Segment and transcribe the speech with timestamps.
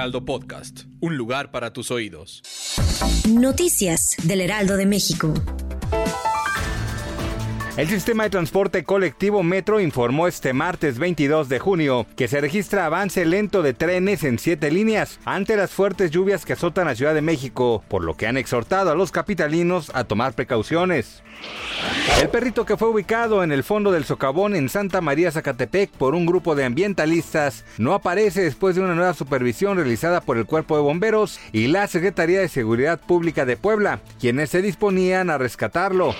[0.00, 0.84] Heraldo Podcast.
[1.00, 2.42] Un lugar para tus oídos.
[3.28, 5.34] Noticias del Heraldo de México.
[7.76, 12.86] El sistema de transporte colectivo Metro informó este martes 22 de junio que se registra
[12.86, 17.12] avance lento de trenes en siete líneas ante las fuertes lluvias que azotan la Ciudad
[17.12, 21.22] de México, por lo que han exhortado a los capitalinos a tomar precauciones.
[22.20, 26.14] El perrito que fue ubicado en el fondo del socavón en Santa María Zacatepec por
[26.14, 30.76] un grupo de ambientalistas no aparece después de una nueva supervisión realizada por el Cuerpo
[30.76, 36.14] de Bomberos y la Secretaría de Seguridad Pública de Puebla, quienes se disponían a rescatarlo.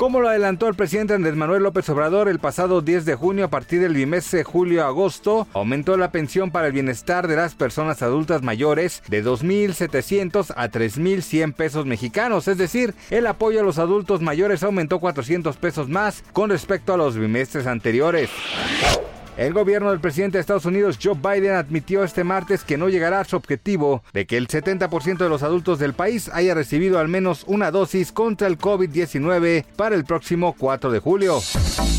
[0.00, 3.48] Como lo adelantó el presidente Andrés Manuel López Obrador el pasado 10 de junio a
[3.48, 9.02] partir del bimestre julio-agosto, aumentó la pensión para el bienestar de las personas adultas mayores
[9.08, 15.00] de 2.700 a 3.100 pesos mexicanos, es decir, el apoyo a los adultos mayores aumentó
[15.00, 18.30] 400 pesos más con respecto a los bimestres anteriores.
[19.40, 23.20] El gobierno del presidente de Estados Unidos, Joe Biden, admitió este martes que no llegará
[23.20, 27.08] a su objetivo de que el 70% de los adultos del país haya recibido al
[27.08, 31.40] menos una dosis contra el COVID-19 para el próximo 4 de julio.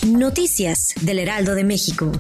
[0.06, 2.12] Noticias del Heraldo de México.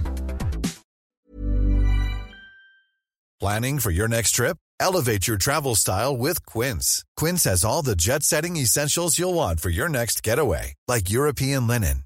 [3.39, 4.58] Planning for your next trip?
[4.80, 7.03] Elevate your travel style with Quince.
[7.16, 11.67] Quince has all the jet setting essentials you'll want for your next getaway, like European
[11.67, 12.06] linen